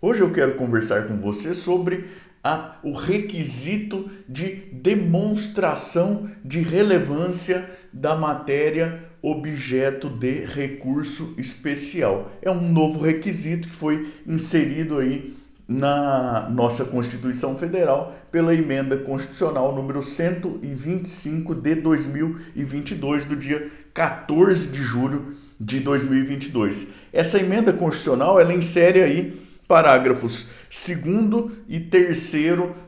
Hoje 0.00 0.20
eu 0.20 0.30
quero 0.30 0.54
conversar 0.54 1.08
com 1.08 1.16
você 1.16 1.52
sobre 1.52 2.04
a, 2.42 2.76
o 2.84 2.92
requisito 2.92 4.08
de 4.28 4.62
demonstração 4.72 6.30
de 6.44 6.60
relevância 6.60 7.68
da 7.92 8.14
matéria 8.14 9.02
objeto 9.20 10.08
de 10.08 10.44
recurso 10.44 11.34
especial. 11.36 12.30
É 12.40 12.48
um 12.48 12.72
novo 12.72 13.00
requisito 13.00 13.66
que 13.66 13.74
foi 13.74 14.08
inserido 14.24 14.98
aí 14.98 15.36
na 15.66 16.48
nossa 16.48 16.84
Constituição 16.84 17.58
Federal 17.58 18.16
pela 18.30 18.54
emenda 18.54 18.96
constitucional 18.98 19.74
número 19.74 20.00
125 20.00 21.56
de 21.56 21.74
2022 21.74 23.24
do 23.24 23.34
dia 23.34 23.68
14 23.92 24.68
de 24.68 24.80
julho 24.80 25.34
de 25.58 25.80
2022. 25.80 26.92
Essa 27.12 27.40
emenda 27.40 27.72
constitucional 27.72 28.38
ela 28.38 28.54
insere 28.54 29.02
aí 29.02 29.47
parágrafos 29.68 30.48
2 30.70 31.52
e 31.68 31.78
3 31.78 32.32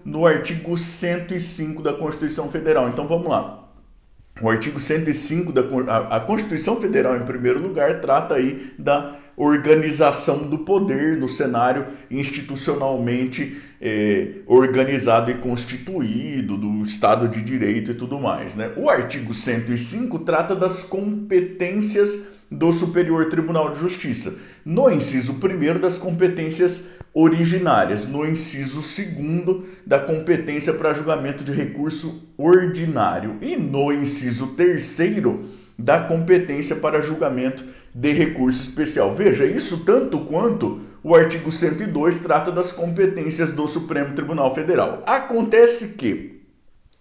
no 0.05 0.27
artigo 0.27 0.77
105 0.77 1.83
da 1.83 1.93
Constituição 1.93 2.51
Federal. 2.51 2.89
Então 2.89 3.07
vamos 3.07 3.29
lá. 3.29 3.69
O 4.41 4.49
artigo 4.49 4.81
105 4.81 5.53
da 5.53 5.61
a, 6.09 6.21
Constituição 6.21 6.81
Federal, 6.81 7.15
em 7.17 7.25
primeiro 7.25 7.61
lugar, 7.61 8.01
trata 8.01 8.37
aí 8.37 8.73
da 8.79 9.17
organização 9.37 10.49
do 10.49 10.59
poder 10.59 11.17
no 11.17 11.29
cenário 11.29 11.87
institucionalmente 12.11 13.61
eh, 13.81 14.37
organizado 14.47 15.31
e 15.31 15.35
constituído, 15.35 16.57
do 16.57 16.83
Estado 16.83 17.29
de 17.29 17.43
Direito 17.43 17.91
e 17.91 17.95
tudo 17.95 18.19
mais. 18.19 18.55
Né? 18.55 18.71
O 18.77 18.89
artigo 18.89 19.35
105 19.35 20.19
trata 20.21 20.55
das 20.55 20.83
competências 20.83 22.29
do 22.51 22.73
Superior 22.73 23.27
Tribunal 23.27 23.73
de 23.73 23.81
Justiça. 23.81 24.39
No 24.65 24.91
inciso 24.91 25.35
1 25.43 25.81
das 25.81 25.99
competências 25.99 26.85
originárias, 27.13 28.07
no 28.07 28.27
inciso 28.27 28.81
2 28.81 29.63
da 29.87 29.99
competência 29.99 30.75
para 30.75 30.95
julgamento 30.95 31.43
de 31.43 31.53
recurso 31.53 32.33
ordinário 32.37 33.37
e 33.41 33.57
no 33.57 33.93
inciso 33.93 34.49
3 34.49 34.99
da 35.79 36.01
competência 36.01 36.77
para 36.77 37.01
julgamento 37.01 37.65
de 37.95 38.13
recurso 38.13 38.63
especial. 38.63 39.15
Veja, 39.15 39.45
isso 39.45 39.85
tanto 39.85 40.21
quanto 40.21 40.81
o 41.03 41.15
artigo 41.15 41.51
102 41.51 42.19
trata 42.19 42.53
das 42.53 42.71
competências 42.71 43.53
do 43.53 43.67
Supremo 43.67 44.15
Tribunal 44.15 44.55
Federal. 44.55 45.03
Acontece 45.07 45.95
que 45.95 46.43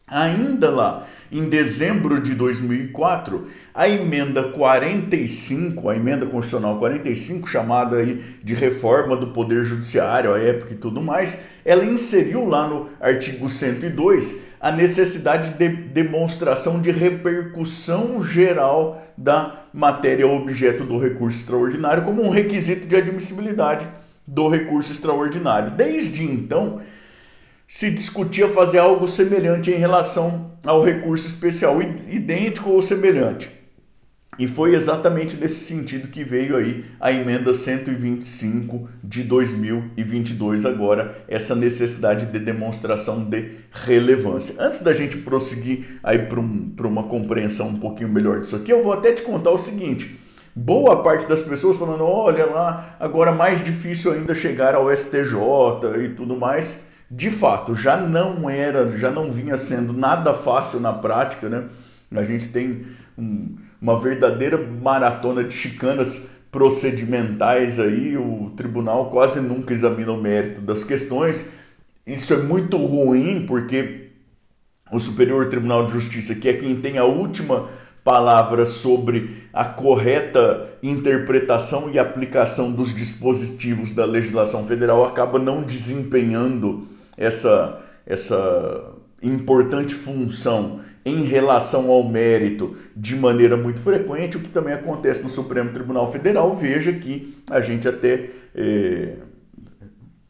ainda 0.07 0.69
lá 0.71 1.07
em 1.31 1.47
dezembro 1.47 2.21
de 2.21 2.33
2004, 2.33 3.47
a 3.80 3.88
emenda 3.88 4.44
45, 4.44 5.88
a 5.88 5.95
emenda 5.95 6.25
constitucional 6.25 6.77
45, 6.77 7.47
chamada 7.47 7.95
aí 7.95 8.21
de 8.44 8.53
reforma 8.53 9.16
do 9.16 9.27
Poder 9.27 9.63
Judiciário, 9.63 10.33
à 10.33 10.38
época 10.38 10.73
e 10.73 10.75
tudo 10.75 11.02
mais, 11.02 11.45
ela 11.63 11.86
inseriu 11.86 12.44
lá 12.44 12.67
no 12.67 12.89
artigo 12.99 13.49
102 13.49 14.47
a 14.59 14.69
necessidade 14.69 15.58
de 15.58 15.69
demonstração 15.69 16.81
de 16.81 16.91
repercussão 16.91 18.21
geral 18.21 19.02
da 19.17 19.63
matéria 19.73 20.27
objeto 20.27 20.83
do 20.83 20.99
recurso 20.99 21.39
extraordinário 21.39 22.03
como 22.03 22.21
um 22.21 22.30
requisito 22.30 22.86
de 22.86 22.97
admissibilidade 22.97 23.88
do 24.27 24.49
recurso 24.49 24.91
extraordinário. 24.91 25.71
Desde 25.71 26.25
então, 26.25 26.81
se 27.66 27.89
discutia 27.89 28.49
fazer 28.49 28.80
algo 28.80 29.08
semelhante 29.08 29.71
em 29.71 29.77
relação 29.77 30.52
ao 30.66 30.83
recurso 30.83 31.27
especial, 31.27 31.81
idêntico 31.81 32.71
ou 32.71 32.81
semelhante. 32.81 33.58
E 34.38 34.47
foi 34.47 34.73
exatamente 34.73 35.35
nesse 35.35 35.66
sentido 35.66 36.08
que 36.08 36.23
veio 36.23 36.55
aí 36.55 36.85
a 36.99 37.11
emenda 37.11 37.53
125 37.53 38.88
de 39.03 39.23
2022 39.23 40.66
agora, 40.66 41.23
essa 41.27 41.55
necessidade 41.55 42.27
de 42.27 42.39
demonstração 42.39 43.23
de 43.25 43.52
relevância. 43.71 44.55
Antes 44.59 44.81
da 44.81 44.94
gente 44.94 45.17
prosseguir 45.17 45.99
aí 46.03 46.19
para 46.19 46.39
um, 46.39 46.73
uma 46.86 47.03
compreensão 47.03 47.67
um 47.67 47.80
pouquinho 47.80 48.09
melhor 48.09 48.39
disso 48.39 48.55
aqui, 48.55 48.71
eu 48.71 48.81
vou 48.81 48.93
até 48.93 49.11
te 49.11 49.23
contar 49.23 49.52
o 49.52 49.58
seguinte. 49.58 50.17
Boa 50.55 51.03
parte 51.03 51.27
das 51.27 51.42
pessoas 51.42 51.77
falando, 51.77 52.03
olha 52.05 52.45
lá, 52.45 52.95
agora 52.99 53.32
mais 53.32 53.64
difícil 53.64 54.14
ainda 54.14 54.33
chegar 54.33 54.73
ao 54.73 54.95
STJ 54.95 55.36
e 56.03 56.09
tudo 56.09 56.37
mais 56.37 56.89
de 57.11 57.32
fato 57.32 57.76
já 57.76 57.98
não 57.98 58.49
era, 58.49 58.95
já 58.98 59.09
não 59.09 59.32
vinha 59.32 59.58
sendo 59.58 59.93
nada 59.93 60.33
fácil 60.33 60.80
na 60.80 60.93
prática, 60.93 61.49
né? 61.49 61.65
A 62.11 62.23
gente 62.23 62.47
tem 62.47 62.86
um, 63.17 63.55
uma 63.81 63.99
verdadeira 63.99 64.58
maratona 64.58 65.43
de 65.43 65.53
chicanas 65.53 66.30
procedimentais 66.52 67.80
aí, 67.80 68.17
o 68.17 68.52
tribunal 68.55 69.09
quase 69.09 69.39
nunca 69.39 69.73
examina 69.73 70.11
o 70.11 70.21
mérito 70.21 70.61
das 70.61 70.83
questões. 70.83 71.49
Isso 72.05 72.33
é 72.33 72.37
muito 72.37 72.77
ruim 72.77 73.45
porque 73.45 74.09
o 74.92 74.99
Superior 74.99 75.49
Tribunal 75.49 75.86
de 75.86 75.93
Justiça, 75.93 76.33
que 76.33 76.49
é 76.49 76.53
quem 76.53 76.75
tem 76.81 76.97
a 76.97 77.05
última 77.05 77.70
palavra 78.03 78.65
sobre 78.65 79.43
a 79.53 79.65
correta 79.65 80.67
interpretação 80.81 81.91
e 81.91 81.99
aplicação 81.99 82.71
dos 82.71 82.95
dispositivos 82.95 83.93
da 83.93 84.05
legislação 84.05 84.65
federal, 84.65 85.05
acaba 85.05 85.37
não 85.37 85.61
desempenhando 85.61 86.87
essa, 87.15 87.80
essa 88.08 88.95
importante 89.21 89.93
função 89.93 90.80
em 91.09 91.23
relação 91.23 91.89
ao 91.89 92.08
mérito 92.08 92.75
de 92.95 93.15
maneira 93.15 93.58
muito 93.58 93.81
frequente, 93.81 94.37
o 94.37 94.39
que 94.39 94.49
também 94.49 94.73
acontece 94.73 95.21
no 95.21 95.30
Supremo 95.30 95.71
Tribunal 95.71 96.11
Federal. 96.11 96.55
Veja 96.55 96.92
que 96.93 97.37
a 97.49 97.61
gente 97.61 97.87
até 97.87 98.30
é, 98.55 99.15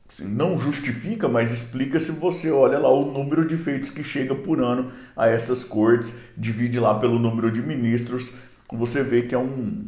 assim, 0.10 0.26
não 0.26 0.60
justifica, 0.60 1.28
mas 1.28 1.52
explica 1.52 2.00
se 2.00 2.12
você 2.12 2.52
olha 2.52 2.80
lá 2.80 2.90
o 2.90 3.12
número 3.12 3.48
de 3.48 3.58
feitos 3.58 3.90
que 3.90 4.04
chega 4.04 4.36
por 4.36 4.62
ano 4.62 4.92
a 5.16 5.28
essas 5.28 5.64
cortes, 5.64 6.14
divide 6.38 6.80
lá 6.80 6.96
pelo 6.96 7.20
número 7.20 7.52
de 7.52 7.62
ministros, 7.62 8.34
você 8.72 9.04
vê 9.04 9.24
que 9.24 9.34
é 9.34 9.38
um, 9.38 9.86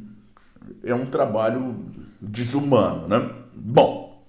é 0.84 0.94
um 0.94 1.06
trabalho 1.06 1.76
desumano. 2.20 3.08
Né? 3.08 3.30
Bom, 3.56 4.26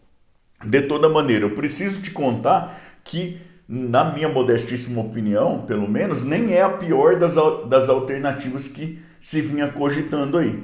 de 0.65 0.83
toda 0.83 1.09
maneira, 1.09 1.45
eu 1.45 1.55
preciso 1.55 2.01
te 2.01 2.11
contar 2.11 2.81
que, 3.05 3.41
na 3.75 4.05
minha 4.13 4.29
modestíssima 4.29 5.01
opinião, 5.01 5.63
pelo 5.67 5.89
menos, 5.89 6.23
nem 6.23 6.53
é 6.53 6.61
a 6.61 6.69
pior 6.69 7.19
das, 7.19 7.37
das 7.71 7.89
alternativas 7.89 8.69
que 8.69 9.01
se 9.19 9.41
vinha 9.41 9.67
cogitando 9.69 10.37
aí. 10.37 10.63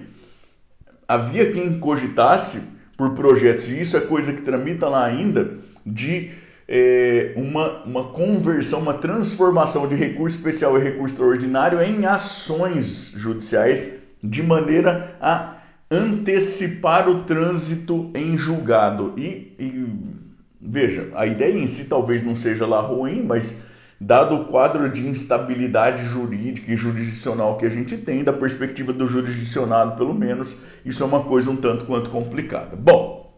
Havia 1.09 1.51
quem 1.51 1.81
cogitasse 1.81 2.77
por 2.99 3.15
projetos, 3.15 3.71
e 3.71 3.81
isso 3.81 3.97
é 3.97 4.01
coisa 4.01 4.31
que 4.31 4.43
tramita 4.43 4.91
lá 4.91 5.07
ainda, 5.07 5.55
de 5.87 6.33
é, 6.69 7.33
uma, 7.35 7.83
uma 7.85 8.05
conversão, 8.05 8.81
uma 8.81 8.93
transformação 8.93 9.89
de 9.89 9.95
recurso 9.95 10.37
especial 10.37 10.79
e 10.79 10.85
recurso 10.85 11.15
extraordinário 11.15 11.81
em 11.81 12.05
ações 12.05 13.15
judiciais, 13.17 13.91
de 14.23 14.43
maneira 14.43 15.17
a 15.19 15.63
antecipar 15.91 17.09
o 17.09 17.25
trânsito 17.25 18.11
em 18.15 18.37
julgado. 18.37 19.15
E, 19.17 19.55
e, 19.59 20.28
veja, 20.61 21.11
a 21.15 21.27
ideia 21.27 21.57
em 21.59 21.67
si 21.67 21.87
talvez 21.87 22.23
não 22.23 22.37
seja 22.37 22.67
lá 22.67 22.81
ruim, 22.81 23.23
mas 23.23 23.63
dado 24.01 24.37
o 24.37 24.45
quadro 24.45 24.89
de 24.89 25.07
instabilidade 25.07 26.05
jurídica 26.07 26.73
e 26.73 26.77
jurisdicional 26.77 27.57
que 27.57 27.67
a 27.67 27.69
gente 27.69 27.97
tem, 27.97 28.23
da 28.23 28.33
perspectiva 28.33 28.93
do 28.93 29.07
jurisdicionado 29.07 29.97
pelo 29.97 30.15
menos, 30.15 30.57
isso 30.85 31.03
é 31.03 31.07
uma 31.07 31.25
coisa 31.25 31.51
um 31.51 31.57
tanto 31.57 31.85
quanto 31.85 32.11
complicada. 32.11 32.77
Bom, 32.77 33.37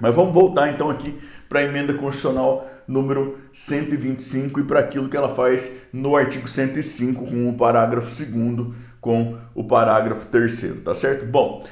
mas 0.00 0.14
vamos 0.14 0.32
voltar 0.32 0.70
então 0.70 0.88
aqui 0.88 1.18
para 1.48 1.60
a 1.60 1.64
emenda 1.64 1.92
constitucional 1.94 2.68
número 2.88 3.38
125 3.52 4.60
e 4.60 4.64
para 4.64 4.80
aquilo 4.80 5.08
que 5.08 5.16
ela 5.16 5.28
faz 5.28 5.82
no 5.92 6.16
artigo 6.16 6.48
105 6.48 7.26
com 7.26 7.48
o 7.48 7.54
parágrafo 7.54 8.24
2 8.24 8.74
com 9.00 9.38
o 9.54 9.64
parágrafo 9.64 10.26
3 10.26 10.82
tá 10.84 10.94
certo? 10.94 11.26
Bom, 11.26 11.64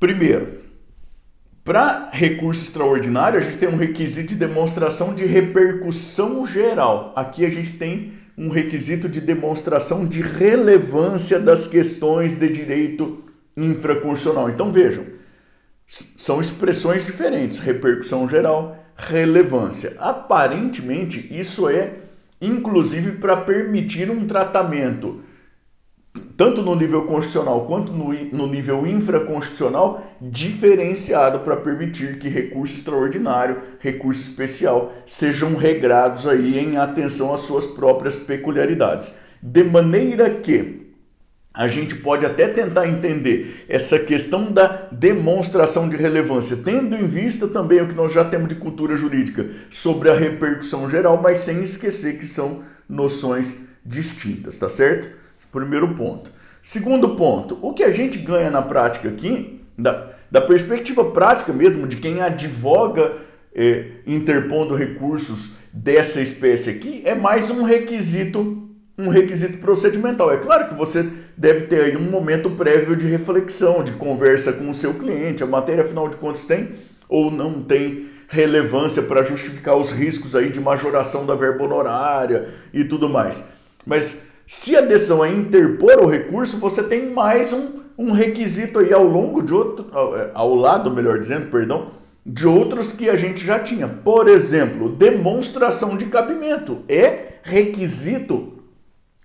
Primeiro, 0.00 0.59
para 1.64 2.08
recurso 2.12 2.64
extraordinário, 2.64 3.38
a 3.38 3.42
gente 3.42 3.58
tem 3.58 3.68
um 3.68 3.76
requisito 3.76 4.28
de 4.28 4.34
demonstração 4.34 5.14
de 5.14 5.24
repercussão 5.24 6.46
geral. 6.46 7.12
Aqui 7.14 7.44
a 7.44 7.50
gente 7.50 7.74
tem 7.74 8.14
um 8.36 8.48
requisito 8.48 9.08
de 9.08 9.20
demonstração 9.20 10.06
de 10.06 10.22
relevância 10.22 11.38
das 11.38 11.66
questões 11.66 12.34
de 12.34 12.48
direito 12.48 13.24
infraconstitucional. 13.56 14.48
Então 14.48 14.72
vejam, 14.72 15.04
são 15.86 16.40
expressões 16.40 17.04
diferentes: 17.04 17.58
repercussão 17.58 18.28
geral, 18.28 18.82
relevância. 18.96 19.94
Aparentemente, 19.98 21.28
isso 21.30 21.68
é 21.68 21.94
inclusive 22.40 23.12
para 23.12 23.36
permitir 23.36 24.10
um 24.10 24.26
tratamento 24.26 25.20
tanto 26.40 26.62
no 26.62 26.74
nível 26.74 27.02
constitucional 27.02 27.66
quanto 27.66 27.92
no, 27.92 28.14
no 28.14 28.46
nível 28.46 28.86
infraconstitucional, 28.86 30.02
diferenciado 30.18 31.40
para 31.40 31.54
permitir 31.54 32.18
que 32.18 32.30
recurso 32.30 32.76
extraordinário, 32.76 33.60
recurso 33.78 34.22
especial 34.22 34.90
sejam 35.04 35.54
regrados 35.54 36.26
aí 36.26 36.58
em 36.58 36.78
atenção 36.78 37.34
às 37.34 37.40
suas 37.40 37.66
próprias 37.66 38.16
peculiaridades. 38.16 39.18
De 39.42 39.62
maneira 39.62 40.30
que 40.30 40.94
a 41.52 41.68
gente 41.68 41.96
pode 41.96 42.24
até 42.24 42.48
tentar 42.48 42.88
entender 42.88 43.66
essa 43.68 43.98
questão 43.98 44.50
da 44.50 44.88
demonstração 44.90 45.90
de 45.90 45.96
relevância, 45.98 46.56
tendo 46.64 46.96
em 46.96 47.06
vista 47.06 47.48
também 47.48 47.82
o 47.82 47.86
que 47.86 47.94
nós 47.94 48.14
já 48.14 48.24
temos 48.24 48.48
de 48.48 48.54
cultura 48.54 48.96
jurídica 48.96 49.46
sobre 49.68 50.08
a 50.08 50.14
repercussão 50.14 50.88
geral, 50.88 51.20
mas 51.22 51.40
sem 51.40 51.62
esquecer 51.62 52.16
que 52.16 52.24
são 52.24 52.62
noções 52.88 53.66
distintas, 53.84 54.58
tá 54.58 54.70
certo? 54.70 55.20
Primeiro 55.52 55.94
ponto. 55.94 56.30
Segundo 56.62 57.16
ponto, 57.16 57.58
o 57.62 57.72
que 57.72 57.82
a 57.82 57.92
gente 57.92 58.18
ganha 58.18 58.50
na 58.50 58.62
prática 58.62 59.08
aqui, 59.08 59.60
da, 59.76 60.10
da 60.30 60.40
perspectiva 60.40 61.04
prática 61.06 61.52
mesmo, 61.52 61.86
de 61.86 61.96
quem 61.96 62.20
advoga 62.20 63.12
é, 63.54 63.92
interpondo 64.06 64.74
recursos 64.74 65.52
dessa 65.72 66.20
espécie 66.20 66.70
aqui, 66.70 67.02
é 67.04 67.14
mais 67.14 67.50
um 67.50 67.62
requisito 67.62 68.66
um 68.98 69.08
requisito 69.08 69.58
procedimental. 69.58 70.30
É 70.30 70.36
claro 70.36 70.68
que 70.68 70.74
você 70.74 71.08
deve 71.34 71.66
ter 71.66 71.80
aí 71.80 71.96
um 71.96 72.10
momento 72.10 72.50
prévio 72.50 72.94
de 72.94 73.06
reflexão, 73.06 73.82
de 73.82 73.92
conversa 73.92 74.52
com 74.52 74.68
o 74.68 74.74
seu 74.74 74.92
cliente. 74.92 75.42
A 75.42 75.46
matéria, 75.46 75.82
afinal 75.82 76.06
de 76.06 76.16
contas, 76.16 76.44
tem 76.44 76.72
ou 77.08 77.30
não 77.30 77.62
tem 77.62 78.10
relevância 78.28 79.02
para 79.02 79.22
justificar 79.22 79.76
os 79.76 79.90
riscos 79.90 80.36
aí 80.36 80.50
de 80.50 80.60
majoração 80.60 81.26
da 81.26 81.34
verba 81.34 81.64
honorária 81.64 82.48
e 82.72 82.84
tudo 82.84 83.08
mais. 83.08 83.44
Mas 83.84 84.22
se 84.50 84.76
a 84.76 84.80
decisão 84.80 85.24
é 85.24 85.30
interpor 85.30 86.02
o 86.02 86.08
recurso, 86.08 86.58
você 86.58 86.82
tem 86.82 87.08
mais 87.12 87.52
um, 87.52 87.82
um 87.96 88.10
requisito 88.10 88.80
aí 88.80 88.92
ao 88.92 89.04
longo 89.04 89.42
de 89.42 89.54
outro, 89.54 89.86
é, 90.16 90.32
ao 90.34 90.56
lado, 90.56 90.90
melhor 90.90 91.20
dizendo, 91.20 91.52
perdão, 91.52 91.92
de 92.26 92.48
outros 92.48 92.90
que 92.90 93.08
a 93.08 93.14
gente 93.14 93.46
já 93.46 93.60
tinha. 93.60 93.86
Por 93.86 94.26
exemplo, 94.26 94.88
demonstração 94.88 95.96
de 95.96 96.06
cabimento 96.06 96.78
é 96.88 97.34
requisito 97.44 98.54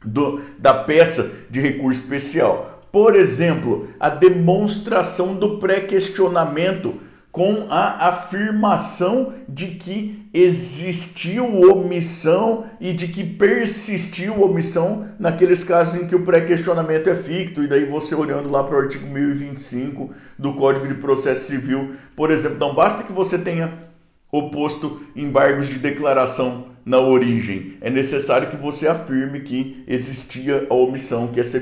do, 0.05 0.41
da 0.59 0.75
peça 0.75 1.31
de 1.49 1.59
recurso 1.59 2.01
especial. 2.01 2.83
Por 2.91 3.15
exemplo, 3.15 3.87
a 3.99 4.09
demonstração 4.09 5.33
do 5.33 5.57
pré-questionamento 5.57 6.99
com 7.35 7.67
a 7.69 8.07
afirmação 8.07 9.33
de 9.45 9.67
que 9.67 10.25
existiu 10.33 11.43
omissão 11.69 12.63
e 12.79 12.93
de 12.93 13.09
que 13.09 13.25
persistiu 13.25 14.41
omissão 14.41 15.09
naqueles 15.19 15.61
casos 15.61 16.01
em 16.01 16.07
que 16.07 16.15
o 16.15 16.23
pré-questionamento 16.23 17.09
é 17.09 17.13
ficto, 17.13 17.61
e 17.61 17.67
daí 17.67 17.83
você 17.83 18.15
olhando 18.15 18.49
lá 18.49 18.63
para 18.63 18.77
o 18.77 18.79
artigo 18.79 19.05
1025 19.07 20.11
do 20.39 20.53
Código 20.53 20.87
de 20.87 20.93
Processo 20.93 21.47
Civil, 21.47 21.95
por 22.15 22.31
exemplo, 22.31 22.57
não 22.57 22.73
basta 22.73 23.03
que 23.03 23.11
você 23.11 23.37
tenha 23.37 23.79
oposto 24.31 25.01
embargos 25.13 25.67
de 25.67 25.77
declaração 25.77 26.67
na 26.85 27.01
origem. 27.01 27.73
É 27.81 27.89
necessário 27.89 28.49
que 28.49 28.55
você 28.55 28.87
afirme 28.87 29.41
que 29.41 29.83
existia 29.89 30.67
a 30.69 30.73
omissão, 30.73 31.27
que 31.27 31.41
essa, 31.41 31.59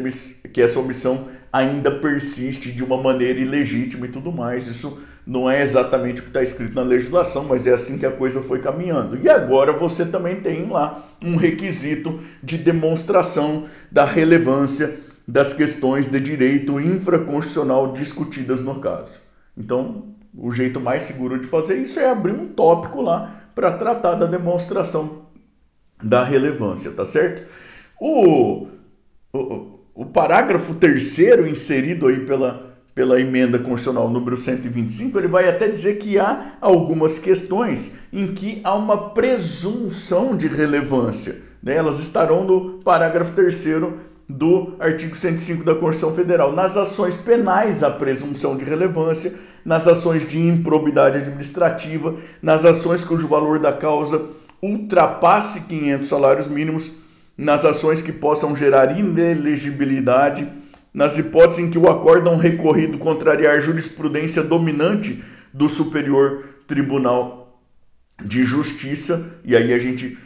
que 0.54 0.62
essa 0.62 0.80
omissão 0.80 1.30
ainda 1.52 1.90
persiste 1.90 2.72
de 2.72 2.84
uma 2.84 2.98
maneira 2.98 3.40
ilegítima 3.40 4.06
e 4.06 4.10
tudo 4.10 4.32
mais. 4.32 4.68
Isso 4.68 5.02
não 5.26 5.50
é 5.50 5.62
exatamente 5.62 6.20
o 6.20 6.24
que 6.24 6.30
está 6.30 6.44
escrito 6.44 6.76
na 6.76 6.82
legislação, 6.82 7.46
mas 7.46 7.66
é 7.66 7.74
assim 7.74 7.98
que 7.98 8.06
a 8.06 8.12
coisa 8.12 8.42
foi 8.42 8.60
caminhando. 8.60 9.18
E 9.18 9.30
agora 9.30 9.72
você 9.72 10.06
também 10.06 10.42
tem 10.42 10.68
lá 10.68 11.08
um 11.22 11.38
requisito 11.38 12.20
de 12.42 12.58
demonstração 12.58 13.66
da 13.90 14.04
relevância 14.04 15.00
das 15.26 15.54
questões 15.54 16.08
de 16.08 16.20
direito 16.20 16.80
infraconstitucional 16.80 17.94
discutidas 17.94 18.62
no 18.62 18.80
caso. 18.80 19.20
Então, 19.58 20.08
o 20.38 20.52
jeito 20.52 20.82
mais 20.82 21.04
seguro 21.04 21.40
de 21.40 21.48
fazer 21.48 21.78
isso 21.78 22.00
é 22.00 22.10
abrir 22.10 22.34
um 22.34 22.48
tópico 22.48 23.02
lá 23.02 23.44
para 23.56 23.72
tratar 23.72 24.16
da 24.16 24.26
demonstração 24.26 25.24
da 26.02 26.24
relevância, 26.24 26.92
tá 26.92 27.06
certo? 27.06 27.48
O, 28.00 28.68
o, 29.32 29.80
o 29.96 30.06
parágrafo 30.06 30.76
terceiro 30.76 31.48
inserido 31.48 32.08
aí 32.08 32.26
pela, 32.26 32.73
pela 32.96 33.20
emenda 33.20 33.58
constitucional 33.58 34.10
número 34.10 34.38
125, 34.38 35.18
ele 35.18 35.28
vai 35.28 35.50
até 35.50 35.68
dizer 35.68 35.98
que 35.98 36.20
há 36.20 36.54
algumas 36.62 37.18
questões 37.18 37.96
em 38.12 38.34
que 38.34 38.62
há 38.64 38.76
uma 38.76 39.10
presunção 39.10 40.38
de 40.38 40.48
relevância. 40.48 41.42
Né? 41.62 41.76
Elas 41.76 42.00
estarão 42.00 42.44
no 42.44 42.80
parágrafo 42.84 43.32
terceiro 43.32 44.00
do 44.30 44.76
artigo 44.80 45.16
105 45.16 45.64
da 45.64 45.76
Constituição 45.76 46.14
Federal. 46.16 46.52
Nas 46.52 46.78
ações 46.78 47.18
penais, 47.18 47.84
a 47.84 47.90
presunção 47.90 48.56
de 48.56 48.64
relevância, 48.64 49.34
nas 49.66 49.88
ações 49.88 50.28
de 50.28 50.40
improbidade 50.40 51.18
administrativa, 51.18 52.16
nas 52.42 52.64
ações 52.64 53.04
cujo 53.04 53.28
valor 53.28 53.60
da 53.60 53.74
causa 53.74 54.22
ultrapasse 54.62 55.62
500 55.62 56.08
salários 56.08 56.48
mínimos, 56.48 56.92
nas 57.38 57.66
ações 57.66 58.02
que 58.02 58.12
possam 58.12 58.56
gerar 58.56 58.98
inelegibilidade, 58.98 60.48
nas 60.94 61.18
hipóteses 61.18 61.60
em 61.60 61.70
que 61.70 61.78
o 61.78 61.90
acórdão 61.90 62.38
recorrido 62.38 62.98
contrariar 62.98 63.60
jurisprudência 63.60 64.44
dominante 64.44 65.24
do 65.52 65.68
Superior 65.68 66.46
Tribunal 66.68 67.62
de 68.24 68.44
Justiça, 68.44 69.38
e 69.44 69.56
aí 69.56 69.74
a 69.74 69.80
gente 69.80 70.18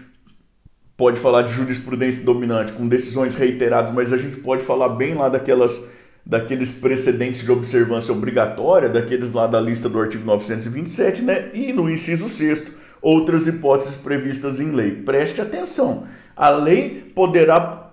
pode 0.98 1.20
falar 1.20 1.44
de 1.44 1.54
jurisprudência 1.54 2.24
dominante 2.24 2.74
com 2.74 2.88
decisões 2.88 3.36
reiteradas, 3.36 3.94
mas 3.94 4.12
a 4.12 4.18
gente 4.18 4.38
pode 4.38 4.64
falar 4.64 4.90
bem 4.90 5.14
lá 5.14 5.30
daquelas 5.30 5.90
daqueles 6.26 6.74
precedentes 6.74 7.46
de 7.46 7.50
observância 7.50 8.12
obrigatória, 8.12 8.90
daqueles 8.90 9.32
lá 9.32 9.48
da 9.48 9.62
lista 9.62 9.88
do 9.88 9.98
artigo 9.98 10.26
927, 10.26 11.22
né? 11.22 11.50
E 11.54 11.72
no 11.72 11.90
inciso 11.90 12.28
6 12.28 12.64
outras 13.02 13.48
hipóteses 13.48 13.96
previstas 13.96 14.60
em 14.60 14.72
lei. 14.72 14.92
Preste 14.92 15.40
atenção. 15.40 16.06
A 16.36 16.50
lei 16.50 17.12
poderá 17.16 17.87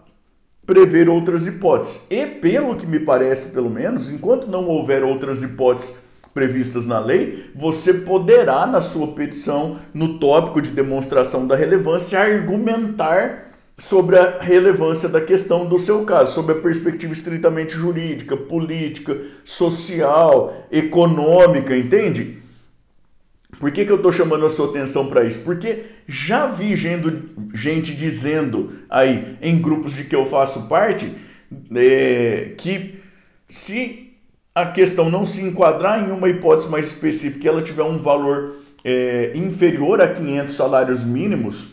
prever 0.66 1.08
outras 1.08 1.46
hipóteses. 1.46 2.06
E 2.10 2.26
pelo 2.26 2.76
que 2.76 2.86
me 2.86 2.98
parece, 2.98 3.48
pelo 3.48 3.70
menos, 3.70 4.08
enquanto 4.08 4.46
não 4.46 4.66
houver 4.66 5.02
outras 5.02 5.42
hipóteses 5.42 6.04
previstas 6.32 6.84
na 6.84 6.98
lei, 6.98 7.50
você 7.54 7.94
poderá, 7.94 8.66
na 8.66 8.80
sua 8.80 9.08
petição, 9.08 9.76
no 9.92 10.18
tópico 10.18 10.60
de 10.60 10.70
demonstração 10.70 11.46
da 11.46 11.54
relevância, 11.54 12.18
argumentar 12.18 13.52
sobre 13.78 14.16
a 14.16 14.38
relevância 14.40 15.08
da 15.08 15.20
questão 15.20 15.66
do 15.66 15.78
seu 15.78 16.04
caso, 16.04 16.32
sobre 16.32 16.52
a 16.52 16.60
perspectiva 16.60 17.12
estritamente 17.12 17.74
jurídica, 17.74 18.36
política, 18.36 19.16
social, 19.44 20.66
econômica, 20.70 21.76
entende? 21.76 22.43
Por 23.58 23.70
que, 23.70 23.84
que 23.84 23.92
eu 23.92 23.96
estou 23.96 24.12
chamando 24.12 24.46
a 24.46 24.50
sua 24.50 24.70
atenção 24.70 25.06
para 25.06 25.24
isso? 25.24 25.40
Porque 25.40 25.84
já 26.06 26.46
vi 26.46 26.76
gente 26.76 27.94
dizendo 27.94 28.72
aí 28.88 29.36
em 29.40 29.60
grupos 29.60 29.92
de 29.94 30.04
que 30.04 30.14
eu 30.14 30.26
faço 30.26 30.68
parte 30.68 31.10
é, 31.74 32.52
que 32.56 33.00
se 33.48 34.12
a 34.54 34.66
questão 34.66 35.10
não 35.10 35.24
se 35.24 35.42
enquadrar 35.42 36.08
em 36.08 36.12
uma 36.12 36.28
hipótese 36.28 36.68
mais 36.68 36.86
específica 36.86 37.44
e 37.44 37.48
ela 37.48 37.62
tiver 37.62 37.82
um 37.82 37.98
valor 37.98 38.56
é, 38.84 39.32
inferior 39.34 40.00
a 40.00 40.08
500 40.08 40.54
salários 40.54 41.04
mínimos, 41.04 41.68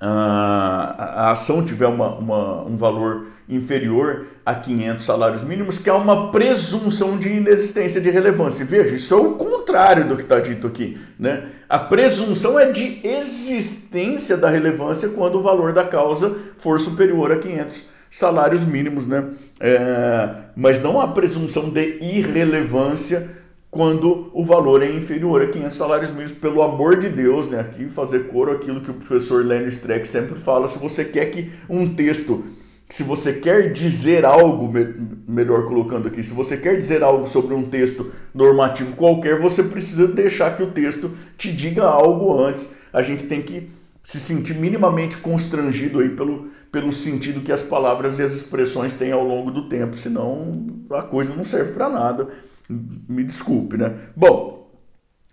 a, 0.00 1.26
a 1.26 1.30
ação 1.32 1.64
tiver 1.64 1.86
uma, 1.86 2.14
uma, 2.14 2.62
um 2.64 2.76
valor 2.76 3.31
inferior 3.48 4.26
a 4.44 4.54
500 4.54 5.04
salários 5.04 5.42
mínimos, 5.42 5.78
que 5.78 5.90
há 5.90 5.94
uma 5.94 6.30
presunção 6.30 7.18
de 7.18 7.28
inexistência 7.28 8.00
de 8.00 8.10
relevância. 8.10 8.64
Veja, 8.64 8.94
isso 8.94 9.14
é 9.14 9.16
o 9.16 9.32
contrário 9.32 10.08
do 10.08 10.16
que 10.16 10.22
está 10.22 10.38
dito 10.38 10.66
aqui. 10.66 10.98
Né? 11.18 11.44
A 11.68 11.78
presunção 11.78 12.58
é 12.58 12.70
de 12.70 13.00
existência 13.06 14.36
da 14.36 14.48
relevância 14.48 15.08
quando 15.08 15.38
o 15.38 15.42
valor 15.42 15.72
da 15.72 15.84
causa 15.84 16.36
for 16.58 16.78
superior 16.80 17.32
a 17.32 17.38
500 17.38 17.84
salários 18.10 18.64
mínimos, 18.64 19.06
né? 19.06 19.30
É, 19.58 20.28
mas 20.54 20.82
não 20.82 21.00
há 21.00 21.08
presunção 21.08 21.70
de 21.70 21.98
irrelevância 22.02 23.40
quando 23.70 24.30
o 24.34 24.44
valor 24.44 24.82
é 24.82 24.90
inferior 24.92 25.40
a 25.40 25.46
500 25.46 25.74
salários 25.74 26.10
mínimos, 26.10 26.32
pelo 26.32 26.60
amor 26.60 26.98
de 26.98 27.08
Deus, 27.08 27.48
né? 27.48 27.60
Aqui 27.60 27.88
fazer 27.88 28.28
coro 28.28 28.52
aquilo 28.52 28.82
que 28.82 28.90
o 28.90 28.94
professor 28.94 29.42
Lenny 29.42 29.68
Streck 29.68 30.06
sempre 30.06 30.38
fala, 30.38 30.68
se 30.68 30.78
você 30.78 31.06
quer 31.06 31.30
que 31.30 31.50
um 31.70 31.94
texto, 31.94 32.44
se 32.92 33.02
você 33.02 33.32
quer 33.32 33.72
dizer 33.72 34.22
algo, 34.22 34.70
melhor 35.26 35.64
colocando 35.64 36.08
aqui, 36.08 36.22
se 36.22 36.34
você 36.34 36.58
quer 36.58 36.76
dizer 36.76 37.02
algo 37.02 37.26
sobre 37.26 37.54
um 37.54 37.62
texto 37.62 38.12
normativo 38.34 38.94
qualquer, 38.94 39.40
você 39.40 39.62
precisa 39.62 40.06
deixar 40.06 40.54
que 40.54 40.62
o 40.62 40.72
texto 40.72 41.10
te 41.38 41.50
diga 41.50 41.84
algo 41.84 42.38
antes. 42.38 42.74
A 42.92 43.02
gente 43.02 43.24
tem 43.24 43.40
que 43.40 43.70
se 44.02 44.20
sentir 44.20 44.56
minimamente 44.56 45.16
constrangido 45.16 46.00
aí 46.00 46.10
pelo 46.10 46.50
pelo 46.70 46.92
sentido 46.92 47.42
que 47.42 47.52
as 47.52 47.62
palavras 47.62 48.18
e 48.18 48.22
as 48.22 48.34
expressões 48.34 48.92
têm 48.92 49.12
ao 49.12 49.24
longo 49.24 49.50
do 49.50 49.68
tempo, 49.68 49.96
senão 49.96 50.66
a 50.90 51.02
coisa 51.02 51.34
não 51.34 51.44
serve 51.44 51.72
para 51.72 51.88
nada. 51.88 52.28
Me 52.68 53.24
desculpe, 53.24 53.78
né? 53.78 53.94
Bom, 54.14 54.70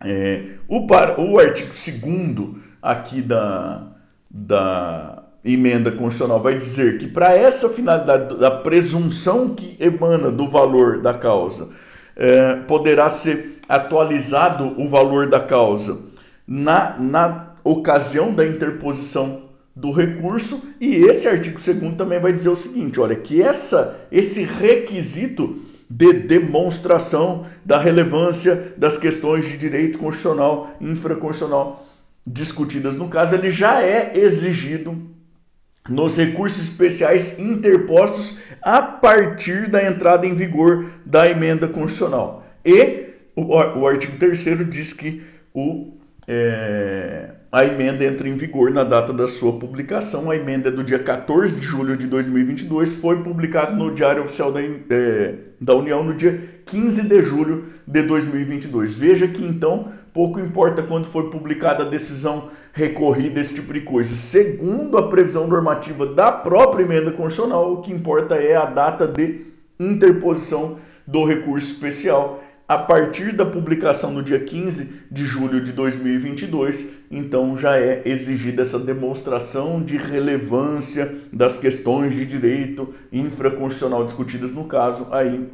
é, 0.01 0.55
o, 0.67 0.87
par, 0.87 1.19
o 1.19 1.39
artigo 1.39 1.71
2 1.71 2.57
aqui 2.81 3.21
da, 3.21 3.95
da 4.29 5.18
emenda 5.43 5.91
constitucional 5.91 6.41
vai 6.41 6.57
dizer 6.57 6.97
que 6.97 7.07
para 7.07 7.35
essa 7.35 7.69
finalidade 7.69 8.37
da 8.37 8.51
presunção 8.51 9.49
que 9.49 9.77
emana 9.79 10.29
do 10.29 10.49
valor 10.49 11.01
da 11.01 11.13
causa, 11.13 11.69
é, 12.15 12.55
poderá 12.55 13.09
ser 13.09 13.59
atualizado 13.67 14.75
o 14.81 14.87
valor 14.87 15.27
da 15.27 15.39
causa 15.39 15.99
na, 16.47 16.97
na 16.99 17.53
ocasião 17.63 18.33
da 18.33 18.45
interposição 18.45 19.43
do 19.75 19.91
recurso 19.91 20.61
e 20.81 20.95
esse 20.95 21.27
artigo 21.27 21.57
2 21.57 21.95
também 21.95 22.19
vai 22.19 22.33
dizer 22.33 22.49
o 22.49 22.55
seguinte, 22.55 22.99
olha, 22.99 23.15
que 23.15 23.41
essa 23.41 24.07
esse 24.11 24.43
requisito 24.43 25.61
de 25.89 26.13
demonstração 26.13 27.45
da 27.63 27.79
relevância 27.79 28.73
das 28.75 28.97
questões 28.97 29.47
de 29.47 29.57
direito 29.57 29.97
constitucional 29.97 30.75
infraconstitucional 30.81 31.87
discutidas 32.27 32.97
no 32.97 33.07
caso, 33.07 33.35
ele 33.35 33.49
já 33.49 33.81
é 33.81 34.17
exigido 34.17 34.97
nos 35.89 36.17
recursos 36.17 36.63
especiais 36.63 37.39
interpostos 37.39 38.37
a 38.61 38.81
partir 38.81 39.69
da 39.69 39.85
entrada 39.85 40.25
em 40.25 40.35
vigor 40.35 40.85
da 41.05 41.29
emenda 41.29 41.67
constitucional. 41.67 42.45
E 42.63 43.09
o, 43.35 43.55
o 43.55 43.87
artigo 43.87 44.17
3 44.17 44.69
diz 44.69 44.93
que 44.93 45.23
o, 45.53 45.93
é, 46.27 47.31
a 47.51 47.65
emenda 47.65 48.05
entra 48.05 48.27
em 48.27 48.35
vigor 48.35 48.71
na 48.71 48.83
data 48.83 49.11
da 49.11 49.27
sua 49.27 49.53
publicação. 49.53 50.29
A 50.29 50.35
emenda 50.35 50.69
é 50.69 50.71
do 50.71 50.83
dia 50.83 50.99
14 50.99 51.55
de 51.55 51.65
julho 51.65 51.97
de 51.97 52.05
2022, 52.07 52.95
foi 52.95 53.23
publicada 53.23 53.75
no 53.75 53.93
Diário 53.93 54.23
Oficial 54.23 54.51
da, 54.51 54.61
é, 54.61 55.35
da 55.59 55.73
União 55.73 56.03
no 56.03 56.13
dia 56.13 56.39
15 56.65 57.07
de 57.07 57.21
julho 57.21 57.65
de 57.87 58.03
2022. 58.03 58.95
Veja 58.95 59.27
que 59.27 59.43
então 59.43 59.91
pouco 60.13 60.39
importa 60.39 60.83
quando 60.83 61.05
foi 61.05 61.29
publicada 61.29 61.83
a 61.83 61.89
decisão 61.89 62.49
recorrida, 62.73 63.39
esse 63.39 63.55
tipo 63.55 63.73
de 63.73 63.81
coisa. 63.81 64.13
Segundo 64.15 64.97
a 64.97 65.07
previsão 65.07 65.47
normativa 65.47 66.05
da 66.05 66.31
própria 66.31 66.83
emenda 66.83 67.11
constitucional, 67.11 67.73
o 67.73 67.81
que 67.81 67.91
importa 67.91 68.35
é 68.35 68.55
a 68.55 68.65
data 68.65 69.07
de 69.07 69.45
interposição 69.79 70.77
do 71.05 71.23
recurso 71.25 71.73
especial 71.73 72.43
a 72.69 72.77
partir 72.77 73.31
da 73.31 73.47
publicação 73.47 74.11
no 74.11 74.21
dia 74.21 74.39
15 74.39 75.05
de 75.09 75.25
julho 75.25 75.59
de 75.59 75.71
2022, 75.71 76.89
então 77.09 77.57
já 77.57 77.75
é 77.79 78.03
exigida 78.05 78.61
essa 78.61 78.77
demonstração 78.77 79.81
de 79.81 79.97
relevância 79.97 81.11
das 81.33 81.57
questões 81.57 82.13
de 82.13 82.27
direito 82.27 82.93
infraconstitucional 83.11 84.05
discutidas 84.05 84.51
no 84.51 84.65
caso 84.65 85.07
aí 85.09 85.49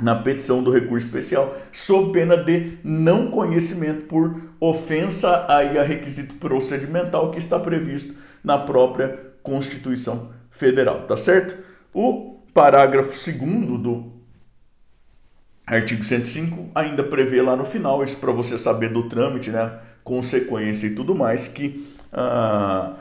na 0.00 0.14
petição 0.14 0.62
do 0.62 0.72
recurso 0.72 1.06
especial, 1.06 1.56
sob 1.72 2.12
pena 2.12 2.36
de 2.36 2.78
não 2.82 3.30
conhecimento 3.30 4.06
por 4.06 4.40
ofensa 4.58 5.46
aí 5.48 5.78
a 5.78 5.82
requisito 5.82 6.34
procedimental 6.34 7.30
que 7.30 7.38
está 7.38 7.58
previsto 7.58 8.14
na 8.42 8.58
própria 8.58 9.30
Constituição 9.42 10.30
Federal, 10.50 11.06
tá 11.06 11.16
certo? 11.16 11.56
O 11.92 12.40
parágrafo 12.52 13.10
2 13.10 13.80
do 13.80 14.12
artigo 15.66 16.02
105 16.02 16.70
ainda 16.74 17.02
prevê 17.04 17.40
lá 17.40 17.56
no 17.56 17.64
final, 17.64 18.02
isso 18.02 18.16
para 18.16 18.32
você 18.32 18.58
saber 18.58 18.92
do 18.92 19.08
trâmite, 19.08 19.50
né, 19.50 19.78
consequência 20.02 20.86
e 20.88 20.94
tudo 20.94 21.14
mais, 21.14 21.46
que 21.48 21.86
ah, 22.12 22.96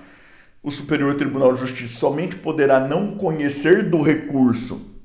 o 0.62 0.70
Superior 0.70 1.15
Tribunal 1.15 1.53
de 1.53 1.62
Justiça 1.62 1.98
somente 1.98 2.36
poderá 2.36 2.79
não 2.79 3.15
conhecer 3.15 3.89
do 3.89 4.01
recurso 4.01 4.99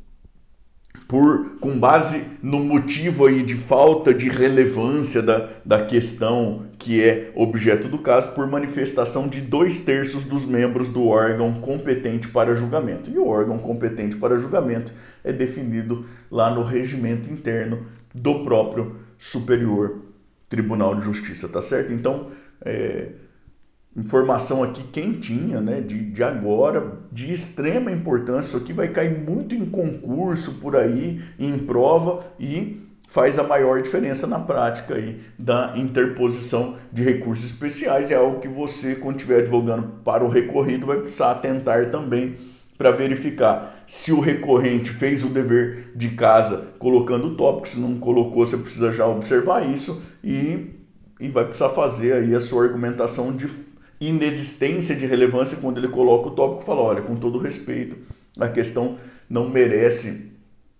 por 1.07 1.59
com 1.61 1.79
base 1.79 2.25
no 2.43 2.59
motivo 2.59 3.27
aí 3.27 3.43
de 3.43 3.55
falta 3.55 4.13
de 4.13 4.29
relevância 4.29 5.23
da, 5.23 5.49
da 5.65 5.85
questão 5.85 6.67
que 6.79 7.03
é 7.03 7.33
objeto 7.35 7.89
do 7.89 7.99
caso, 7.99 8.33
por 8.33 8.47
manifestação 8.47 9.27
de 9.27 9.41
dois 9.41 9.81
terços 9.81 10.23
dos 10.23 10.45
membros 10.45 10.89
do 10.89 11.07
órgão 11.07 11.55
competente 11.55 12.29
para 12.29 12.55
julgamento. 12.55 13.11
E 13.11 13.19
o 13.19 13.27
órgão 13.27 13.59
competente 13.59 14.17
para 14.17 14.39
julgamento 14.39 14.93
é 15.23 15.33
definido 15.33 16.05
lá 16.31 16.55
no 16.55 16.63
regimento 16.63 17.31
interno 17.31 17.87
do 18.15 18.43
próprio 18.45 18.97
Superior 19.19 20.03
Tribunal 20.49 20.95
de 20.95 21.07
Justiça, 21.07 21.49
tá 21.49 21.63
certo? 21.63 21.93
Então, 21.93 22.29
é, 22.63 23.13
informação 23.97 24.63
aqui 24.63 24.83
quentinha, 24.85 25.61
né, 25.61 25.81
de, 25.81 26.11
de 26.11 26.23
agora, 26.23 26.99
de 27.13 27.33
extrema 27.33 27.93
importância. 27.93 28.49
Isso 28.49 28.65
aqui 28.65 28.73
vai 28.73 28.89
cair 28.89 29.19
muito 29.19 29.55
em 29.55 29.65
concurso 29.65 30.55
por 30.55 30.77
aí, 30.77 31.21
em 31.39 31.59
prova 31.59 32.25
e 32.39 32.81
faz 33.07 33.39
a 33.39 33.45
maior 33.45 33.81
diferença 33.81 34.27
na 34.27 34.41
prática 34.41 34.95
aí 34.95 35.21
da 35.39 35.75
interposição 35.77 36.77
de 36.93 37.03
recursos 37.05 37.45
especiais. 37.45 38.11
É 38.11 38.17
algo 38.17 38.41
que 38.41 38.49
você, 38.49 38.97
quando 38.97 39.17
estiver 39.17 39.41
advogando 39.41 39.87
para 40.05 40.25
o 40.25 40.29
recorrido, 40.29 40.87
vai 40.87 40.99
precisar 40.99 41.31
atentar 41.31 41.91
também 41.91 42.37
para 42.77 42.91
verificar 42.91 43.85
se 43.87 44.13
o 44.13 44.19
recorrente 44.19 44.91
fez 44.91 45.23
o 45.25 45.29
dever 45.29 45.93
de 45.95 46.11
casa 46.11 46.73
colocando 46.79 47.29
o 47.29 47.37
tópico, 47.37 47.69
se 47.69 47.79
não 47.79 47.97
colocou, 47.99 48.45
você 48.45 48.57
precisa 48.57 48.93
já 48.93 49.07
observar 49.07 49.69
isso 49.69 50.03
e, 50.23 50.71
e 51.21 51.29
vai 51.29 51.45
precisar 51.45 51.69
fazer 51.69 52.15
aí 52.15 52.35
a 52.35 52.41
sua 52.41 52.65
argumentação 52.65 53.31
de 53.31 53.47
inexistência 54.01 54.95
de 54.95 55.07
relevância 55.07 55.59
quando 55.59 55.79
ele 55.79 55.89
coloca 55.89 56.29
o 56.29 56.33
tópico 56.33 56.63
e 56.63 56.67
fala, 56.67 56.81
olha, 56.81 57.03
com 57.03 57.17
todo 57.17 57.39
respeito, 57.39 57.97
a 58.39 58.49
questão 58.49 58.97
não 59.29 59.49
merece 59.49 60.33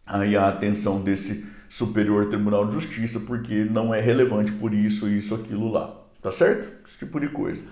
aí 0.07 0.37
a 0.37 0.49
atenção 0.49 1.01
desse 1.01 1.47
Superior 1.69 2.29
Tribunal 2.29 2.67
de 2.67 2.75
Justiça 2.75 3.21
porque 3.21 3.65
não 3.65 3.95
é 3.95 4.01
relevante 4.01 4.53
por 4.53 4.73
isso, 4.73 5.09
isso, 5.09 5.35
aquilo 5.35 5.71
lá. 5.71 6.03
Tá 6.23 6.31
certo? 6.31 6.73
Esse 6.87 6.99
tipo 6.99 7.21
de 7.21 7.29
coisa. 7.29 7.65